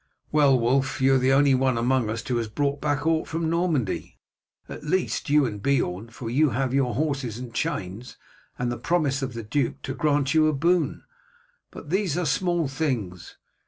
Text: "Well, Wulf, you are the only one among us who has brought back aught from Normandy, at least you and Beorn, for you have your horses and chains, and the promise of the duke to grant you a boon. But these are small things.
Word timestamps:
"Well, 0.31 0.59
Wulf, 0.59 0.99
you 0.99 1.13
are 1.13 1.17
the 1.19 1.31
only 1.31 1.53
one 1.53 1.77
among 1.77 2.09
us 2.09 2.27
who 2.27 2.37
has 2.37 2.47
brought 2.47 2.81
back 2.81 3.05
aught 3.05 3.27
from 3.27 3.51
Normandy, 3.51 4.17
at 4.67 4.83
least 4.83 5.29
you 5.29 5.45
and 5.45 5.61
Beorn, 5.61 6.09
for 6.09 6.27
you 6.27 6.49
have 6.49 6.73
your 6.73 6.95
horses 6.95 7.37
and 7.37 7.53
chains, 7.53 8.17
and 8.57 8.71
the 8.71 8.79
promise 8.79 9.21
of 9.21 9.33
the 9.35 9.43
duke 9.43 9.79
to 9.83 9.93
grant 9.93 10.33
you 10.33 10.47
a 10.47 10.53
boon. 10.53 11.03
But 11.69 11.91
these 11.91 12.17
are 12.17 12.25
small 12.25 12.67
things. 12.67 13.37